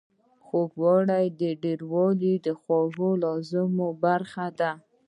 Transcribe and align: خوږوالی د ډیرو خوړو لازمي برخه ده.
خوږوالی 0.45 1.25
د 1.39 1.41
ډیرو 1.63 1.87
خوړو 2.63 3.09
لازمي 3.23 3.89
برخه 4.03 4.45
ده. 4.59 4.71